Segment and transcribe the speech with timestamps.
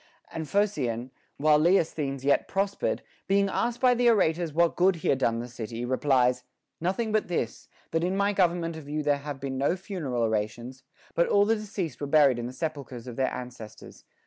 [0.31, 5.19] And Phocion, while Leosthenes yet prospered, being asked by the orators what good he had
[5.19, 6.43] done the city, replies:
[6.79, 10.81] Nothing but this, that in my government of you there, have been no funeral orations,
[11.13, 14.03] but all the deceased were buried in the sepulchres of their ancestors.